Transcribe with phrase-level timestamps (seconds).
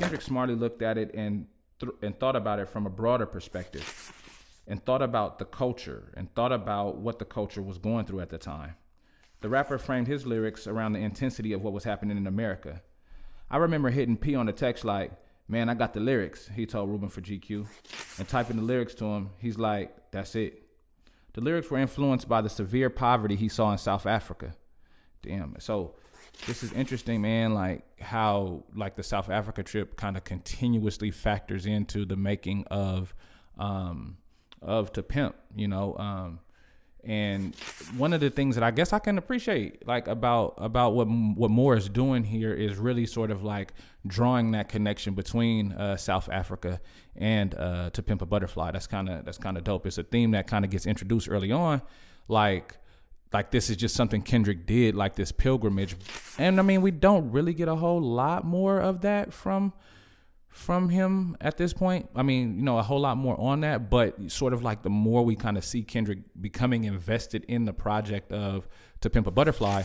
[0.00, 1.46] Kendrick smartly looked at it and
[1.78, 4.12] th- and thought about it from a broader perspective,
[4.66, 8.30] and thought about the culture and thought about what the culture was going through at
[8.30, 8.76] the time.
[9.42, 12.80] The rapper framed his lyrics around the intensity of what was happening in America.
[13.50, 15.12] I remember hitting P on the text like,
[15.46, 17.66] "Man, I got the lyrics." He told Ruben for GQ,
[18.18, 20.62] and typing the lyrics to him, he's like, "That's it."
[21.34, 24.54] The lyrics were influenced by the severe poverty he saw in South Africa.
[25.22, 25.56] Damn.
[25.58, 25.94] So
[26.46, 27.54] this is interesting, man.
[27.54, 33.14] Like how like the South Africa trip kind of continuously factors into the making of
[33.58, 34.16] um
[34.62, 35.96] of to pimp, you know.
[35.96, 36.40] Um
[37.02, 37.54] and
[37.96, 41.50] one of the things that I guess I can appreciate like about about what what
[41.50, 43.72] Moore is doing here is really sort of like
[44.06, 46.80] drawing that connection between uh, South Africa
[47.16, 48.72] and uh, To Pimp a Butterfly.
[48.72, 49.86] That's kind of that's kind of dope.
[49.86, 51.80] It's a theme that kind of gets introduced early on,
[52.28, 52.76] like
[53.32, 55.96] like this is just something Kendrick did, like this pilgrimage.
[56.38, 59.72] And I mean, we don't really get a whole lot more of that from
[60.48, 62.10] from him at this point.
[62.16, 64.90] I mean, you know, a whole lot more on that, but sort of like the
[64.90, 68.68] more we kind of see Kendrick becoming invested in the project of
[69.02, 69.84] To Pimp a Butterfly,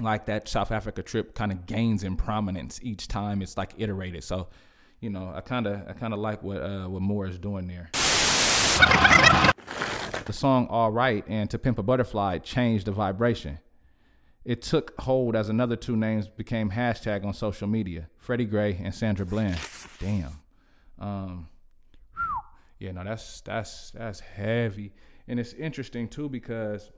[0.00, 4.24] like that South Africa trip kind of gains in prominence each time it's like iterated.
[4.24, 4.48] So,
[5.00, 7.66] you know, I kind of I kind of like what uh, what Moore is doing
[7.66, 7.90] there.
[10.26, 13.60] The song Alright and To Pimp a Butterfly changed the vibration.
[14.44, 18.92] It took hold as another two names became hashtag on social media Freddie Gray and
[18.92, 19.60] Sandra Bland.
[20.00, 20.32] Damn.
[20.98, 21.48] Um,
[22.80, 24.92] yeah, no, that's that's that's heavy.
[25.28, 26.90] And it's interesting too because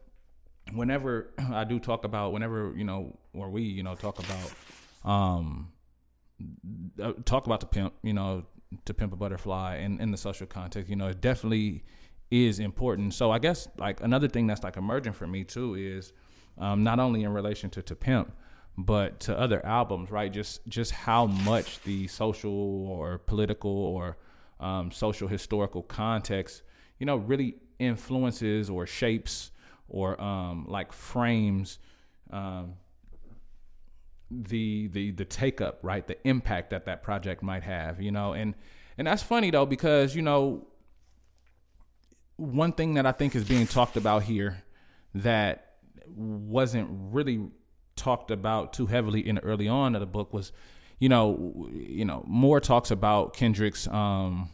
[0.72, 4.52] whenever I do talk about whenever, you know, or we, you know, talk about
[5.04, 5.70] um
[7.02, 8.46] uh, talk about the pimp, you know,
[8.86, 11.84] to pimp a butterfly in, in the social context, you know, it definitely
[12.30, 13.14] is important.
[13.14, 16.12] So I guess like another thing that's like emerging for me too is
[16.58, 18.32] um, not only in relation to to pimp,
[18.76, 20.32] but to other albums, right?
[20.32, 24.16] Just just how much the social or political or
[24.60, 26.62] um, social historical context,
[26.98, 29.50] you know, really influences or shapes
[29.88, 31.78] or um, like frames
[32.30, 32.74] um,
[34.30, 36.06] the the the take up, right?
[36.06, 38.54] The impact that that project might have, you know, and
[38.98, 40.66] and that's funny though because you know
[42.38, 44.62] one thing that I think is being talked about here
[45.16, 45.74] that
[46.06, 47.50] wasn't really
[47.96, 50.52] talked about too heavily in the early on of the book was,
[51.00, 54.50] you know, you know, Moore talks about Kendrick's um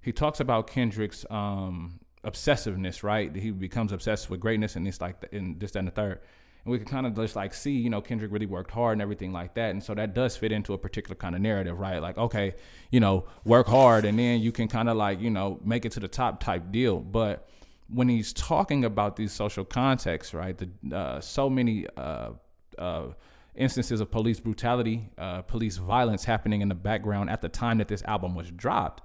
[0.00, 3.34] he talks about Kendrick's um obsessiveness, right?
[3.34, 6.20] He becomes obsessed with greatness and it's like in this, and the third
[6.64, 9.02] and we can kind of just like see, you know, Kendrick really worked hard and
[9.02, 9.70] everything like that.
[9.70, 11.98] And so that does fit into a particular kind of narrative, right?
[11.98, 12.54] Like, okay,
[12.90, 15.92] you know, work hard and then you can kind of like, you know, make it
[15.92, 16.98] to the top type deal.
[16.98, 17.48] But
[17.88, 22.30] when he's talking about these social contexts, right, the uh, so many uh,
[22.76, 23.06] uh,
[23.54, 27.88] instances of police brutality, uh, police violence happening in the background at the time that
[27.88, 29.02] this album was dropped,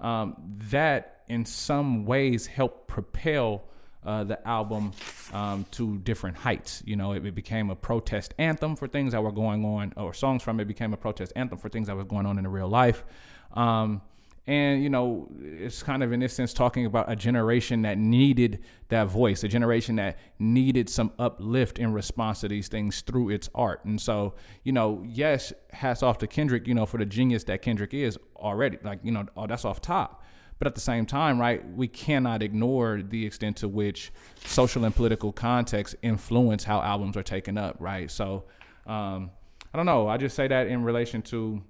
[0.00, 0.36] um,
[0.70, 3.64] that in some ways helped propel
[4.04, 4.92] uh, the album
[5.32, 6.82] um, to different heights.
[6.86, 10.14] You know, it, it, became a protest anthem for things that were going on, or
[10.14, 12.68] songs from it became a protest anthem for things that were going on in real
[12.68, 13.04] life.
[13.52, 14.02] Um,
[14.46, 18.64] and you know, it's kind of in this sense talking about a generation that needed
[18.88, 23.48] that voice, a generation that needed some uplift in response to these things through its
[23.54, 23.84] art.
[23.84, 24.34] And so,
[24.64, 28.18] you know, yes, hats off to Kendrick, you know, for the genius that Kendrick is
[28.34, 28.78] already.
[28.82, 30.24] Like, you know, oh, that's off top.
[30.60, 34.12] But at the same time, right, we cannot ignore the extent to which
[34.44, 38.10] social and political context influence how albums are taken up, right?
[38.10, 38.44] So
[38.86, 39.30] um,
[39.72, 40.06] I don't know.
[40.06, 41.62] I just say that in relation to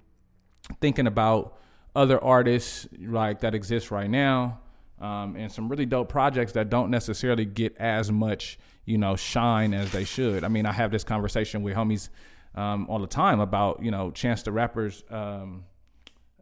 [0.81, 1.57] thinking about
[1.95, 4.59] other artists like that exist right now.
[4.99, 9.73] Um, and some really dope projects that don't necessarily get as much, you know, shine
[9.73, 10.43] as they should.
[10.43, 12.09] I mean, I have this conversation with homies
[12.55, 15.63] um, all the time about, you know, Chance the Rapper's um,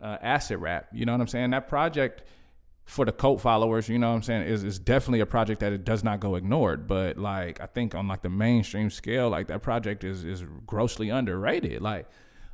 [0.02, 0.88] uh, acid rap.
[0.92, 1.52] You know what I'm saying?
[1.52, 2.24] That project
[2.90, 5.72] for the cult followers, you know what I'm saying, is is definitely a project that
[5.72, 6.88] it does not go ignored.
[6.88, 11.10] But like I think on like the mainstream scale, like that project is is grossly
[11.10, 11.84] underrated.
[11.84, 12.08] Like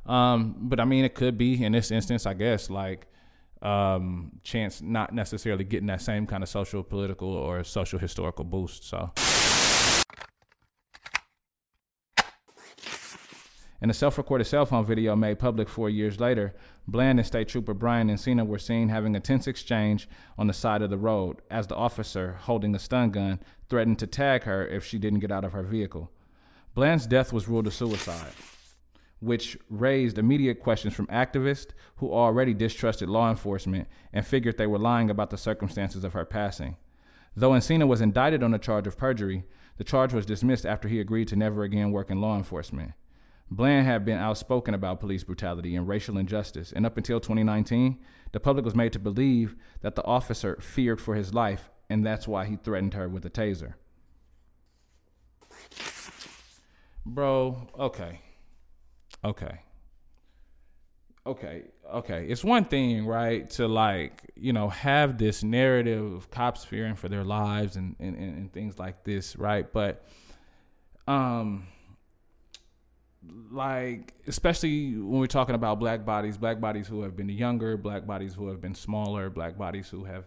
[0.04, 3.06] um, but I mean it could be in this instance, I guess, like
[3.62, 8.84] um chance not necessarily getting that same kind of social political or social historical boost.
[8.84, 9.10] So
[13.82, 16.54] In a self recorded cell phone video made public four years later,
[16.88, 20.08] Bland and State Trooper Brian Encina were seen having a tense exchange
[20.38, 23.38] on the side of the road as the officer, holding a stun gun,
[23.68, 26.10] threatened to tag her if she didn't get out of her vehicle.
[26.74, 28.32] Bland's death was ruled a suicide,
[29.20, 34.78] which raised immediate questions from activists who already distrusted law enforcement and figured they were
[34.78, 36.76] lying about the circumstances of her passing.
[37.34, 39.44] Though Encina was indicted on a charge of perjury,
[39.76, 42.92] the charge was dismissed after he agreed to never again work in law enforcement.
[43.50, 47.98] Bland had been outspoken about police brutality and racial injustice, and up until 2019,
[48.32, 52.26] the public was made to believe that the officer feared for his life, and that's
[52.26, 53.74] why he threatened her with a taser.
[57.04, 58.20] Bro, okay.
[59.24, 59.60] Okay.
[61.24, 61.62] Okay,
[61.92, 62.26] okay.
[62.28, 67.08] It's one thing, right, to like, you know, have this narrative of cops fearing for
[67.08, 69.72] their lives and, and, and things like this, right?
[69.72, 70.04] But
[71.08, 71.68] um
[73.50, 78.06] like especially when we're talking about black bodies, black bodies who have been younger, black
[78.06, 80.24] bodies who have been smaller, black bodies who have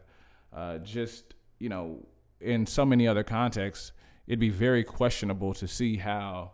[0.54, 2.06] uh, just you know
[2.42, 3.92] in so many other contexts,
[4.28, 6.52] it'd be very questionable to see how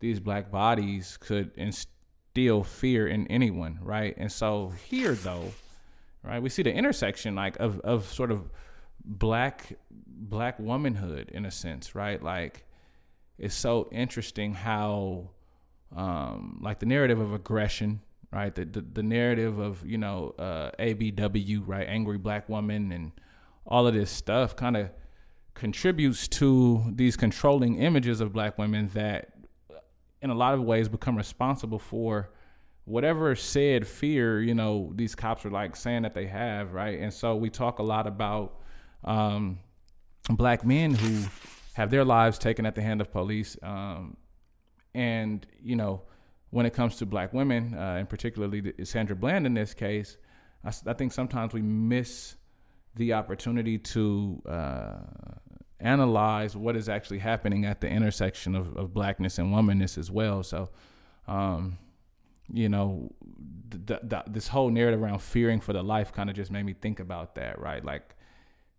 [0.00, 4.14] these black bodies could instill fear in anyone, right?
[4.16, 5.52] And so here though,
[6.22, 8.50] right, we see the intersection like of of sort of
[9.04, 12.22] black black womanhood in a sense, right?
[12.22, 12.66] Like
[13.38, 15.30] it's so interesting how
[15.96, 18.00] um, like the narrative of aggression,
[18.32, 18.54] right?
[18.54, 21.86] The, the, the narrative of you know uh, ABW, right?
[21.88, 23.12] Angry black woman, and
[23.66, 24.90] all of this stuff kind of
[25.54, 29.32] contributes to these controlling images of black women that,
[30.22, 32.30] in a lot of ways, become responsible for
[32.84, 36.98] whatever said fear you know these cops are like saying that they have, right?
[37.00, 38.60] And so we talk a lot about
[39.04, 39.58] um,
[40.28, 41.24] black men who
[41.74, 43.56] have their lives taken at the hand of police.
[43.62, 44.16] Um,
[44.94, 46.02] and you know,
[46.50, 50.16] when it comes to black women, uh, and particularly Sandra Bland in this case,
[50.64, 52.36] I, I, think sometimes we miss
[52.96, 54.98] the opportunity to uh,
[55.78, 60.42] analyze what is actually happening at the intersection of, of blackness and womanness as well.
[60.42, 60.70] So,
[61.28, 61.78] um,
[62.52, 63.12] you know,
[63.86, 66.74] th- th- this whole narrative around fearing for the life kind of just made me
[66.74, 67.84] think about that, right?
[67.84, 68.16] Like,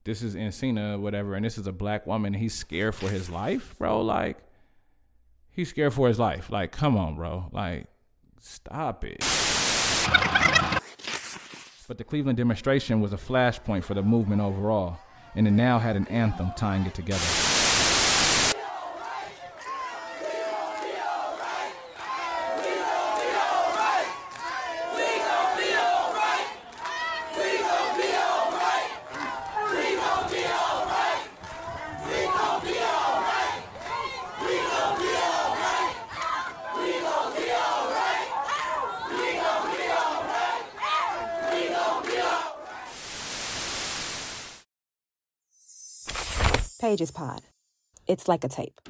[0.04, 2.34] this is Encina, whatever, and this is a black woman.
[2.34, 4.02] he's scared for his life, bro.
[4.02, 4.38] Like,
[5.52, 6.50] he's scared for his life.
[6.50, 7.50] Like, come on, bro.
[7.52, 7.88] Like,
[8.40, 9.20] stop it.
[11.88, 14.98] But the Cleveland demonstration was a flashpoint for the movement overall,
[15.36, 17.51] and it now had an anthem tying it together.
[46.82, 47.42] Pages Pod.
[48.08, 48.82] It's like a tape.